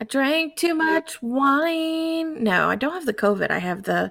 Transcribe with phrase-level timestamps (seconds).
[0.00, 2.42] I drank too much wine.
[2.42, 3.50] No, I don't have the COVID.
[3.50, 4.10] I have the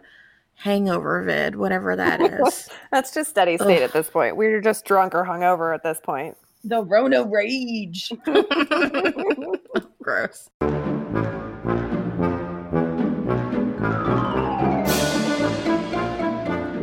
[0.53, 2.69] hangover vid, whatever that is.
[2.91, 3.81] That's just steady state Ugh.
[3.83, 4.37] at this point.
[4.37, 6.37] We're just drunk or hungover at this point.
[6.63, 8.11] The Rona rage.
[10.03, 10.49] Gross.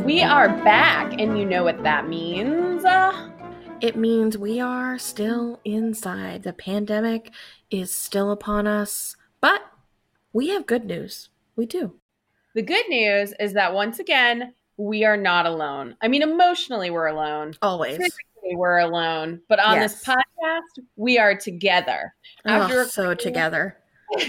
[0.03, 2.83] We are back, and you know what that means.
[2.83, 3.29] Uh,
[3.79, 6.41] It means we are still inside.
[6.41, 7.31] The pandemic
[7.69, 9.61] is still upon us, but
[10.33, 11.29] we have good news.
[11.55, 11.93] We do.
[12.55, 15.95] the good news is that once again, we are not alone.
[16.01, 17.53] I mean, emotionally, we're alone.
[17.61, 17.97] Always.
[17.97, 19.41] Physically, we're alone.
[19.47, 22.15] But on this podcast, we are together.
[22.45, 23.77] Oh, so together.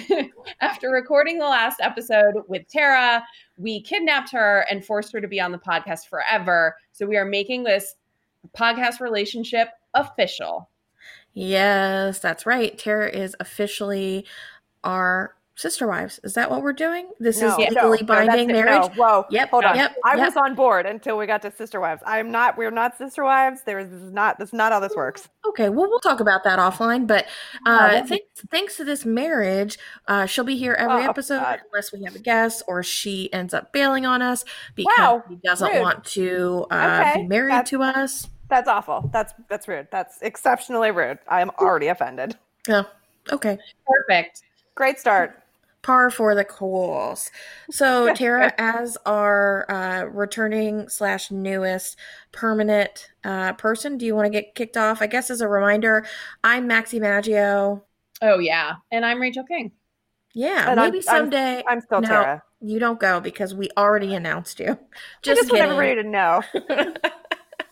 [0.61, 3.25] After recording the last episode with Tara,
[3.57, 6.77] we kidnapped her and forced her to be on the podcast forever.
[6.93, 7.95] So we are making this
[8.57, 10.69] podcast relationship official.
[11.35, 12.77] Yes, that's right.
[12.77, 14.27] Tara is officially
[14.85, 16.21] our sister wives.
[16.23, 17.11] Is that what we're doing?
[17.19, 18.65] This No, is legally no, binding that's it.
[18.65, 18.97] marriage.
[18.97, 19.27] No, whoa.
[19.31, 19.77] Yep, Hold on.
[19.77, 20.27] yep, I yep.
[20.27, 22.01] was on board until we got to sister wives.
[22.07, 22.57] I am not.
[22.57, 23.63] We're not sister wives.
[23.65, 24.39] There is this not.
[24.39, 25.29] This not how this works.
[25.47, 27.07] Okay, well, we'll talk about that offline.
[27.09, 27.27] But
[27.67, 31.61] uh, that'd thanks, thanks to this marriage, uh, she'll be here every Oh, episode God.
[31.73, 34.45] unless we have a guest or she ends up bailing on us
[34.77, 35.83] because Wow, he doesn't rude.
[35.83, 38.29] want to uh, Okay, be married that's- to us.
[38.49, 39.09] That's awful.
[39.13, 39.89] That's that's rude.
[39.91, 41.19] That's exceptionally rude.
[41.29, 42.37] I am already offended.
[42.67, 42.85] Yeah.
[43.33, 43.59] okay.
[43.87, 44.43] Perfect.
[44.75, 45.43] Great start.
[45.83, 47.31] Par for the course.
[47.71, 51.97] So, Tara, as our uh, returning slash newest
[52.33, 55.01] permanent uh, person, do you want to get kicked off?
[55.03, 56.05] I guess as a reminder,
[56.43, 57.85] I'm Maxi Maggio.
[58.21, 58.75] Oh, yeah.
[58.91, 59.71] And I'm Rachel King.
[60.35, 62.43] Yeah, And I'm- maybe I'm- someday I'm still No, Tara.
[62.61, 64.73] you don't go because we already announced you.
[64.73, 64.77] I
[65.23, 66.43] Just, just want everybody to know.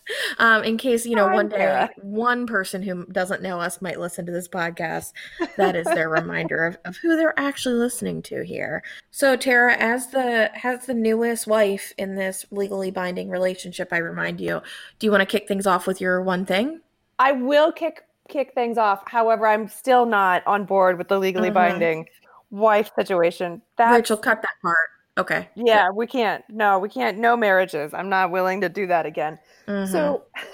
[0.38, 4.00] um, in case you know I'm one day one person who doesn't know us might
[4.00, 5.12] listen to this podcast,
[5.56, 8.82] that is their reminder of, of who they're actually listening to here.
[9.10, 14.40] So Tara, as the has the newest wife in this legally binding relationship, I remind
[14.40, 14.60] you,
[14.98, 16.80] do you want to kick things off with your one thing?
[17.18, 19.02] I will kick kick things off.
[19.06, 21.54] However, I'm still not on board with the legally Mhm.
[21.54, 22.08] binding
[22.50, 23.62] wife situation.
[23.76, 24.76] That's Rachel, cut that part.
[25.18, 25.48] Okay.
[25.54, 26.44] yeah, we can't.
[26.50, 27.16] No, we can't.
[27.18, 27.94] No marriages.
[27.94, 29.38] I'm not willing to do that again.
[29.66, 29.90] Mhm.
[29.90, 30.24] So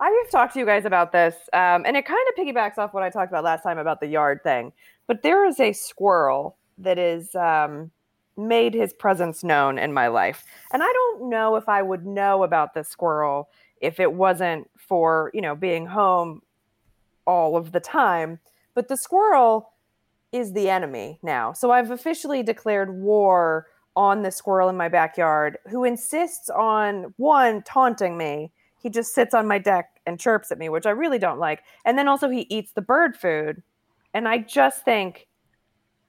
[0.00, 2.92] I have talked to you guys about this, um, and it kind of piggybacks off
[2.92, 4.72] what I talked about last time about the yard thing.
[5.06, 7.90] But there is a squirrel that is um,
[8.36, 12.42] made his presence known in my life, and I don't know if I would know
[12.42, 13.48] about this squirrel
[13.80, 16.42] if it wasn't for you know being home
[17.26, 18.40] all of the time.
[18.74, 19.73] But the squirrel
[20.34, 21.52] is the enemy now.
[21.52, 27.62] So I've officially declared war on the squirrel in my backyard who insists on one
[27.62, 28.50] taunting me.
[28.82, 31.62] He just sits on my deck and chirps at me, which I really don't like.
[31.84, 33.62] And then also he eats the bird food.
[34.12, 35.28] And I just think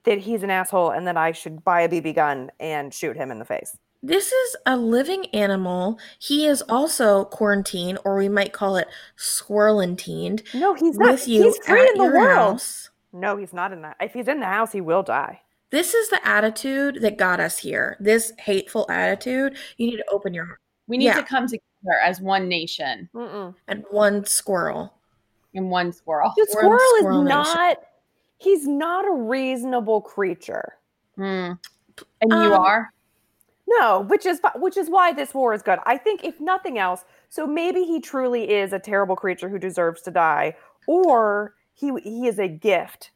[0.03, 3.31] that he's an asshole and that I should buy a BB gun and shoot him
[3.31, 3.78] in the face.
[4.03, 5.97] This is a living animal.
[6.19, 8.88] He is also quarantined, or we might call it
[9.18, 11.14] squirrelintined, No, he's not.
[11.14, 12.52] with you he's free in the world.
[12.52, 12.90] house.
[13.16, 13.96] No, he's not in that.
[14.02, 15.42] If he's in the house, he will die.
[15.72, 17.98] This is the attitude that got us here.
[18.00, 19.56] This hateful attitude.
[19.78, 20.59] You need to open your heart.
[20.88, 21.16] We need Yeah.
[21.16, 23.56] to come together as one nation Mm-mm.
[23.68, 24.94] And one squirrel.
[25.53, 26.34] and one squirrel.
[26.36, 27.53] The We're in the squirrel squirrel is nation.
[27.53, 27.78] not.
[28.38, 30.74] He's not a reasonable creature.
[31.16, 31.53] Hmm.
[32.22, 32.92] And you Um, are?
[33.68, 35.80] No, which is which is why this war is good.
[35.86, 40.02] I think if nothing else, so maybe he truly is a terrible creature who deserves
[40.03, 40.56] to die,
[40.88, 43.12] or he he is a gift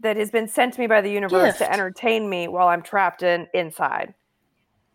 [0.00, 3.22] that has been sent to me by the universe to entertain me while I'm trapped
[3.22, 4.14] in inside.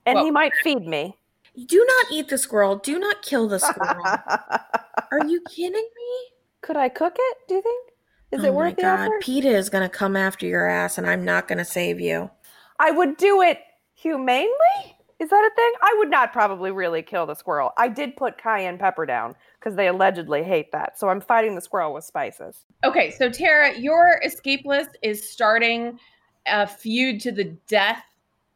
[0.06, 1.18] And he might feed me.
[1.66, 2.78] Do not eat the squirrel.
[2.78, 4.04] Do not kill the squirrel.
[5.12, 6.32] Are you kidding me?
[6.62, 7.38] Could I cook it?
[7.48, 7.92] Do you think?
[8.32, 9.00] Is oh it worth my god.
[9.06, 9.22] effort?
[9.22, 12.30] PETA is gonna come after your ass and I'm not gonna save you.
[12.80, 13.60] I would do it
[13.96, 14.50] humanely.
[15.20, 15.72] Is that a thing?
[15.82, 17.72] I would not probably really kill the squirrel.
[17.78, 21.00] I did put cayenne pepper down because they allegedly hate that.
[21.00, 22.66] So I'm fighting the squirrel with spices.
[22.84, 26.00] Okay, so Tara, your escape list is starting
[26.46, 28.04] a feud to the death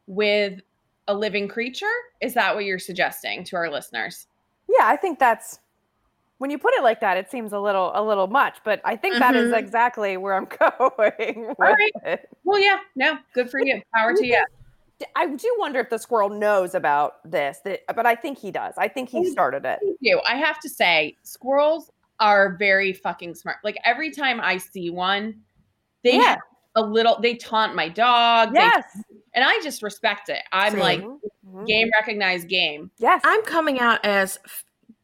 [0.06, 0.60] with
[1.08, 1.90] a living creature.
[2.20, 4.28] Is that what you're suggesting to our listeners?
[4.68, 5.58] Yeah, I think that's
[6.38, 8.96] when you put it like that, it seems a little a little much, but I
[8.96, 9.58] think that is Mhm.
[9.58, 10.46] exactly where I'm
[10.78, 11.92] going with right.
[12.04, 12.28] it.
[12.44, 13.80] Well, yeah, no, good for you.
[13.94, 14.44] Power to you.
[15.02, 18.50] D- I do wonder if the squirrel knows about this, that, but I think he
[18.52, 18.74] does.
[18.78, 19.80] I think he started it.
[19.82, 20.20] Thank you.
[20.26, 21.90] I have to say, squirrels
[22.20, 23.56] are very fucking smart.
[23.64, 25.40] Like every time I see one,
[26.04, 26.22] they Yeah.
[26.22, 26.38] have
[26.76, 28.52] a little, they taunt my dog.
[28.54, 28.84] they- Yes.
[29.34, 30.42] and I just respect it.
[30.52, 30.80] I'm Same.
[30.80, 31.66] like, Mhm.
[31.66, 32.90] game recognized game.
[32.98, 33.20] Yes.
[33.24, 34.38] I'm coming out as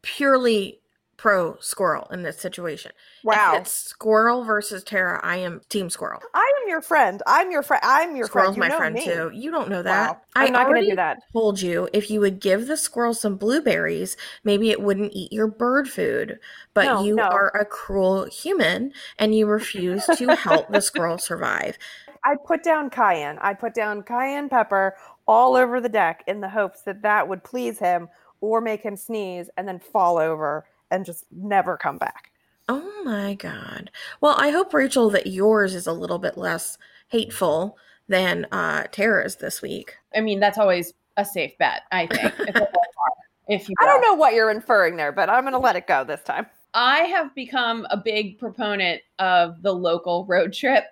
[0.01, 0.78] purely
[1.19, 2.93] pro squirrel in this situation.
[3.25, 3.55] Wow.
[3.55, 6.21] If it's squirrel versus Tara, I am team squirrel.
[6.33, 7.21] I am your friend.
[7.27, 7.81] I'm your friend.
[7.83, 8.55] I'm your Squirrel's friend.
[8.55, 9.03] You my know friend me.
[9.05, 9.29] too.
[9.33, 10.11] You don't know that.
[10.11, 10.21] Wow.
[10.35, 11.19] I'm not going to do that.
[11.33, 15.47] told you if you would give the squirrel some blueberries, maybe it wouldn't eat your
[15.47, 16.39] bird food.
[16.73, 17.23] But No, you no.
[17.23, 21.77] are a cruel human and you refuse to help the squirrel survive.
[22.23, 23.39] I put down cayenne.
[23.41, 24.95] I put down cayenne pepper
[25.27, 28.07] all over the deck in the hopes that that would please him
[28.39, 32.31] or make him sneeze and then fall over and just never come back.
[32.67, 33.89] Oh my god.
[34.21, 36.77] Well, I hope Rachel that yours is a little bit less
[37.07, 37.77] hateful
[38.07, 39.95] than uh Tara's this week.
[40.15, 42.33] I mean, that's always a safe bet, I think.
[42.39, 43.13] It's a little hard,
[43.47, 45.87] if you I don't know what you're inferring there, but I'm going to let it
[45.87, 46.45] go this time.
[46.73, 50.85] I have become a big proponent of the local road trip.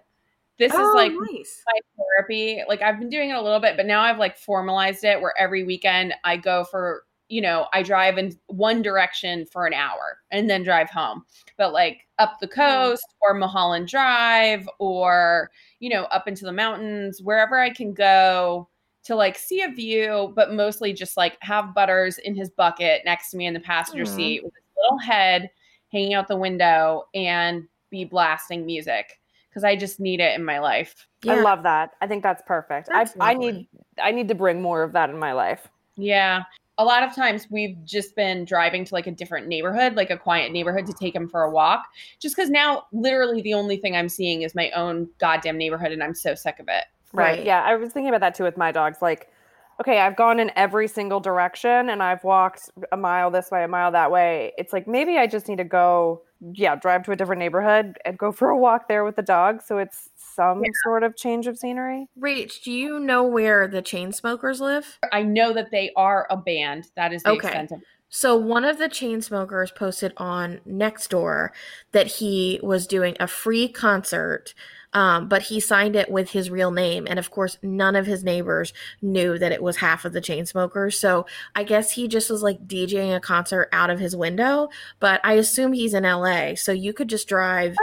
[0.57, 1.63] This Oh, is like nice.
[1.67, 1.79] my
[2.17, 2.63] therapy.
[2.67, 5.33] Like I've been doing it a little bit, but now I've like formalized it where
[5.37, 10.19] every weekend I go for, you know, I drive in one direction for an hour
[10.31, 11.25] and then drive home.
[11.57, 12.53] But like up the hmm.
[12.53, 18.69] coast or Mulholland Drive or, you know, up into the mountains, wherever I can go
[19.03, 23.31] to like see a view, but mostly just like have Butters in his bucket next
[23.31, 24.15] to me in the passenger Aw.
[24.15, 25.49] seat with his little head
[25.91, 29.19] hanging out the window and be blasting music
[29.49, 31.07] because I just need it in my life.
[31.27, 31.91] I love that.
[32.01, 32.89] I think that's perfect.
[32.89, 33.51] I, That's I lovely.
[33.51, 33.67] need
[34.01, 35.67] I need to bring more of that in my life.
[35.95, 36.43] Yeah.
[36.77, 40.17] A lot of times we've just been driving to like a different neighborhood, like a
[40.17, 41.85] quiet neighborhood to take him for a walk.
[42.19, 46.03] Just because now literally the only thing I'm seeing is my own goddamn neighborhood and
[46.03, 46.85] I'm so sick of it.
[47.13, 47.43] Right.
[47.43, 49.01] Yeah, I was thinking about that too with my dogs.
[49.01, 49.31] Like,
[49.79, 53.67] okay, I've gone in every single direction and I've walked a mile this way, a
[53.67, 54.53] mile that way.
[54.57, 58.17] It's like maybe I just need to go, yeah, drive to a different neighborhood and
[58.17, 59.61] go for a walk there with the dog.
[59.61, 62.07] So it's some sort of change of scenery.
[62.19, 64.99] Rach, do you know where the Chainsmokers live?
[65.11, 66.87] I know that they are a band.
[66.95, 67.47] That is the Okay.
[67.47, 67.79] extent of
[68.09, 71.49] So one of the Chainsmokers posted on Nextdoor
[71.91, 74.53] that he was doing a free concert,
[74.93, 78.23] um, but he signed it with his real name, and of course, none of his
[78.23, 80.95] neighbors knew that it was half of the Chainsmokers.
[80.95, 81.25] So
[81.55, 84.69] I guess he just was like DJing a concert out of his window.
[84.99, 87.75] But I assume he's in LA, so you could just drive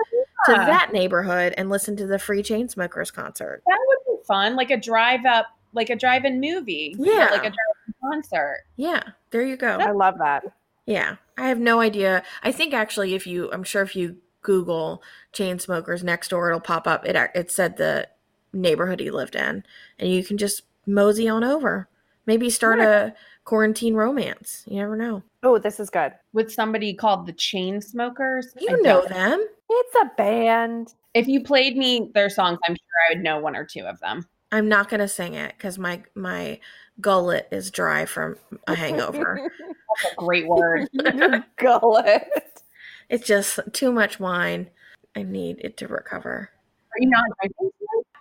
[0.46, 0.66] to yeah.
[0.66, 3.62] that neighborhood and listen to the free Chainsmokers concert.
[3.66, 4.56] that would be fun.
[4.56, 6.94] Like a drive up, like a drive in movie.
[6.98, 7.28] Yeah.
[7.30, 8.64] Like a drive concert.
[8.76, 9.78] Yeah, there you go.
[9.78, 10.44] I love that.
[10.86, 12.22] Yeah, I have no idea.
[12.42, 15.02] I think actually, if you, I'm sure if you Google
[15.32, 17.04] Chainsmokers next door, it'll pop up.
[17.04, 18.08] It it said the
[18.52, 19.64] neighborhood he lived in,
[19.98, 21.88] and you can just mosey on over.
[22.26, 23.14] Maybe start a
[23.44, 24.62] quarantine romance.
[24.66, 25.22] You never know.
[25.42, 26.12] Oh, this is good.
[26.32, 28.44] With somebody called the Chainsmokers.
[28.60, 29.44] You I know them.
[29.68, 30.94] It's a band.
[31.14, 33.98] If you played me their songs, I'm sure I would know one or two of
[34.00, 34.26] them.
[34.52, 36.60] I'm not gonna sing it because my my
[37.00, 38.36] gullet is dry from
[38.68, 39.50] a hangover.
[40.02, 40.88] That's a great word.
[41.56, 42.62] Gullet.
[43.08, 44.70] It's just too much wine.
[45.16, 46.50] I need it to recover.
[46.92, 47.70] Are you not drinking?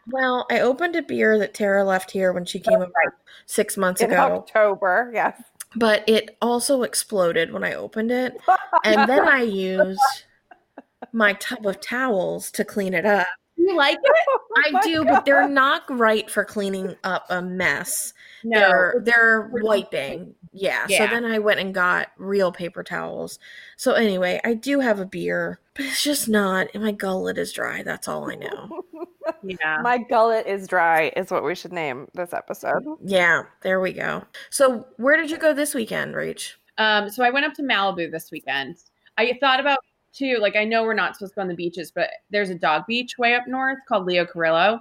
[0.07, 2.91] Well, I opened a beer that Tara left here when she came over
[3.45, 4.17] six months In ago.
[4.17, 5.41] October, yes.
[5.75, 8.37] but it also exploded when I opened it.
[8.83, 9.99] And then I used
[11.13, 13.27] my tub of towels to clean it up.
[13.55, 14.11] You like it?
[14.55, 18.13] Oh I my do, but they're not right for cleaning up a mess.
[18.43, 18.59] No.
[18.59, 20.35] They're they're wiping.
[20.51, 20.85] Yeah.
[20.85, 23.39] So then I went and got real paper towels.
[23.77, 27.81] So anyway, I do have a beer, but it's just not my gullet is dry.
[27.81, 28.83] That's all I know.
[29.41, 29.79] Yeah.
[29.81, 32.83] My gullet is dry, is what we should name this episode.
[33.03, 34.23] Yeah, there we go.
[34.49, 36.53] So where did you go this weekend, Rach?
[36.77, 38.77] Um, so I went up to Malibu this weekend.
[39.17, 39.79] I thought about
[40.13, 42.55] too, like I know we're not supposed to go on the beaches, but there's a
[42.55, 44.79] dog beach way up north called Leo Carrillo.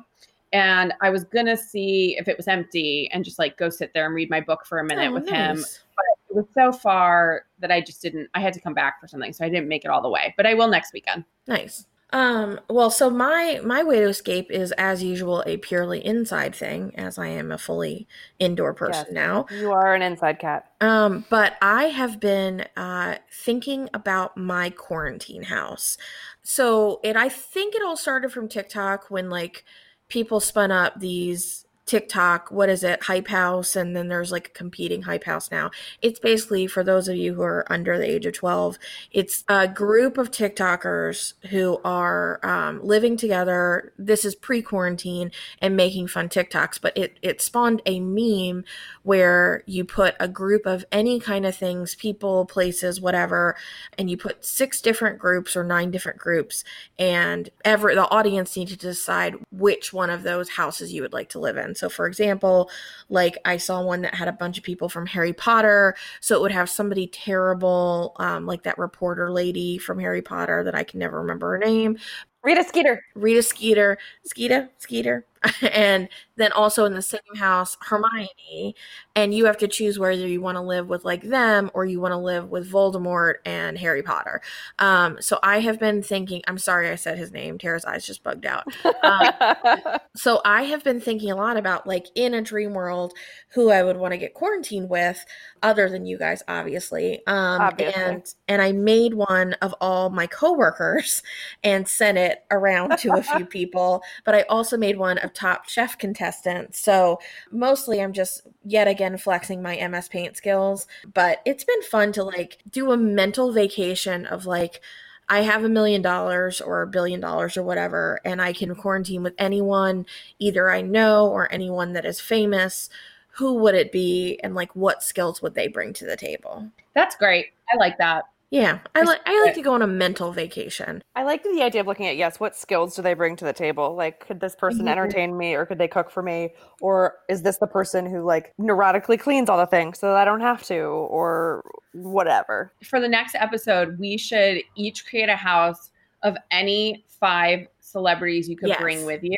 [0.53, 4.05] And I was gonna see if it was empty and just like go sit there
[4.07, 5.57] and read my book for a minute Oh, with him.
[5.57, 5.81] nice.
[6.29, 9.33] It was so far that I just didn't I had to come back for something,
[9.33, 10.35] so I didn't make it all the way.
[10.37, 11.25] But I will next weekend.
[11.47, 11.87] Nice.
[12.13, 16.95] Um, well, so my my way to escape is as usual a purely inside thing,
[16.97, 18.07] as I am a fully
[18.39, 19.15] indoor person Yes.
[19.15, 19.47] now.
[19.49, 20.71] You are an inside cat.
[20.81, 25.97] Um, but I have been uh thinking about my quarantine house.
[26.43, 29.65] So it I think it all started from TikTok when like
[30.09, 34.53] people spun up these TikTok, what is it, Hype House, and then there's like a
[34.53, 35.71] competing Hype House now.
[36.01, 38.79] It's basically for those of you who are under the age of 12,
[39.11, 43.93] it's a group of TikTokers who are um, living together.
[43.99, 48.65] This is pre quarantine and making fun TikToks, but it, it spawned a meme
[49.03, 53.55] where you put a group of any kind of things, people, places, whatever,
[53.99, 56.65] and you put six different groups or nine different groups,
[56.99, 61.29] and ever the audience needed to decide which one of those houses you would like
[61.29, 61.75] to live in.
[61.83, 62.71] So for example,
[63.09, 65.97] like I saw one that had a bunch of people from Harry Potter.
[66.21, 70.77] So it would have somebody terrible, um, like that reporter lady from Harry Potter that
[70.77, 71.99] I can never remember her name.
[72.45, 73.03] Rita Skeeter.
[73.17, 75.27] Rita Skeeter, Skeeta, Skeeter,
[75.73, 78.75] and then also in the same house, Hermione.
[79.15, 82.01] And you have to choose whether you want to live with like them or you
[82.01, 84.41] want to live with Voldemort and Harry Potter.
[84.79, 87.59] Um, so I have been thinking, I'm sorry I said his name.
[87.59, 88.65] Tara's eyes just bugged out.
[89.03, 93.13] Um, so I have been thinking a lot about like in a dream world
[93.55, 95.25] who I would want to get quarantined with,
[95.63, 97.25] other than you guys, obviously.
[97.27, 98.03] Um, Obviously.
[98.03, 101.23] and and I made one of all my coworkers
[101.63, 104.03] and sent it around to a few people.
[104.25, 106.75] But I also made one of top chef contestant.
[106.75, 107.21] So
[107.51, 110.87] mostly I'm just yet again flexing my MS Paint skills.
[111.13, 114.81] But it's been fun to like do a mental vacation of like.
[115.29, 119.23] I have a million dollars or a billion dollars or whatever, and I can quarantine
[119.23, 120.05] with anyone
[120.39, 122.91] either I know or anyone that is famous.
[123.37, 126.69] Who would it be, and like what skills would they bring to the table?
[126.95, 127.47] That's great.
[127.73, 128.25] I like that.
[128.53, 131.01] Yeah, I like I like to go on a mental vacation.
[131.17, 133.53] I like the idea of looking at yes, what skills do they bring to the
[133.55, 133.95] table?
[133.97, 134.91] Like, could this person Mhm.
[134.91, 136.51] entertain me, or could they cook for me,
[136.83, 140.27] or is this the person who like neurotically cleans all the things so that I
[140.27, 142.75] don't have to, or whatever?
[142.85, 145.91] For the next episode, we should each create a house
[146.23, 148.81] of any five celebrities you could Yes.
[148.83, 149.35] bring with you.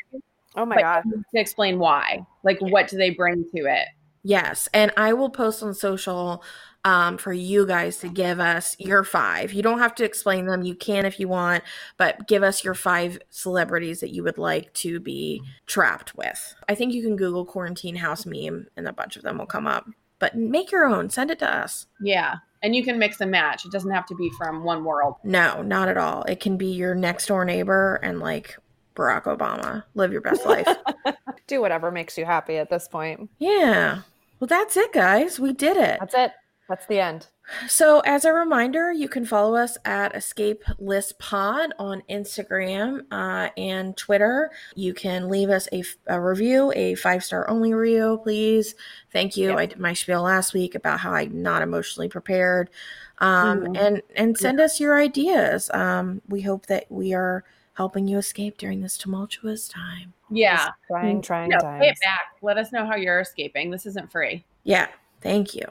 [0.56, 1.02] Oh my but god!
[1.32, 2.26] to explain why.
[2.42, 3.86] Like, what do they bring to it?
[4.24, 6.42] Yes, and I will post on social
[6.84, 9.52] um, for you guys to give us your five.
[9.52, 10.62] You don't have to explain them.
[10.62, 11.64] You can if you want,
[11.96, 16.54] but give us your five celebrities that you would like to be trapped with.
[16.68, 19.66] I think you can Google quarantine house meme, and a bunch of them will come
[19.66, 19.88] up.
[20.18, 21.10] But make your own.
[21.10, 21.86] Send it to us.
[22.00, 22.36] Yeah.
[22.62, 23.66] And you can mix and match.
[23.66, 25.16] It doesn't have to be from one world.
[25.22, 26.22] No, not at all.
[26.22, 28.56] It can be your next door neighbor and like
[28.96, 29.84] Barack Obama.
[29.94, 30.66] Live your best life.
[31.46, 33.28] Do whatever makes you happy at this point.
[33.38, 34.02] yeah.
[34.40, 35.38] Well, that's it, guys.
[35.38, 35.98] We did it.
[36.00, 36.32] That's it.
[36.68, 37.26] That's the end.
[37.68, 43.50] So, as a reminder, you can follow us at Escape List Pod on Instagram uh,
[43.58, 44.50] and Twitter.
[44.74, 45.68] You can leave us
[46.06, 48.74] a review, a five star only review, please.
[49.12, 49.50] Thank you.
[49.50, 49.58] Yep.
[49.58, 52.70] I did my spiel last week about how I'm not emotionally prepared.
[53.18, 53.78] Um, Mhm.
[53.78, 55.70] And and send us your ideas.
[55.74, 57.44] Um, we hope that we are
[57.74, 60.14] helping you escape during this tumultuous time.
[60.30, 60.70] Yeah.
[60.86, 61.82] Trying, trying No, times.
[61.82, 62.36] pay it back.
[62.40, 63.70] Let us know how you're escaping.
[63.70, 64.46] This isn't free.
[64.62, 64.86] Yeah.
[65.20, 65.66] Thank you.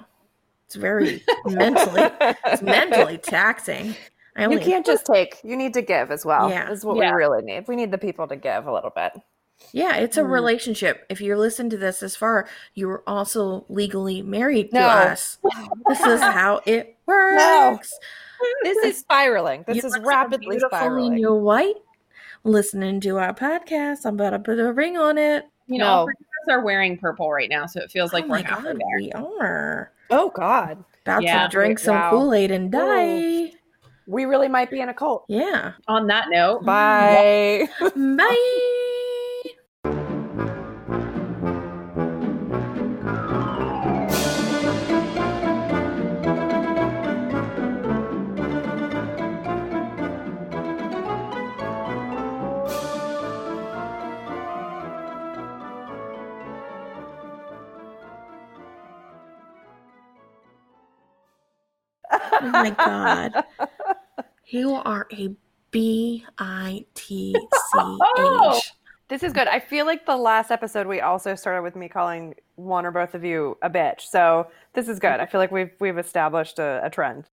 [0.74, 2.10] It's very mentally
[2.46, 3.96] it's mentally taxing.
[4.36, 5.40] I You only can't just take.
[5.44, 6.50] You need to give as well.
[6.50, 6.68] Yeah.
[6.70, 7.12] This is what Yeah.
[7.12, 7.68] we really need.
[7.68, 9.12] We need the people to give a little bit.
[9.72, 10.32] Yeah, it's a Mm.
[10.32, 11.06] relationship.
[11.10, 15.38] If you listen to this this far, you are also legally married to us.
[15.88, 17.94] This is how it works.
[18.64, 19.64] This is spiraling.
[19.68, 21.18] This You is rapidly spiraling.
[21.20, 21.76] You're white,
[22.44, 24.06] listening to our podcast.
[24.06, 25.46] I'm about to put a ring on it.
[25.68, 26.06] You know, No.
[26.06, 28.42] three of us are wearing purple right now, so it feels like oh we're my
[28.42, 28.98] halfway god, there.
[28.98, 31.44] we are Oh God, about Yeah.
[31.48, 32.10] to drink some Wow.
[32.12, 33.52] Kool Aid and die.
[34.06, 35.26] we really might be in a cult.
[35.28, 35.74] Yeah.
[35.88, 37.68] On that note, Bye.
[37.96, 38.70] Bye.
[62.44, 63.44] Oh my god.
[64.48, 65.36] You are a
[65.72, 67.42] B I T C H.
[67.76, 68.60] Oh,
[69.08, 69.48] this is good.
[69.48, 73.16] I feel like the last episode we also started with me calling one or both
[73.16, 74.02] of you a bitch.
[74.02, 75.20] So this is good.
[75.20, 77.30] I feel like we've we've established a, a trend.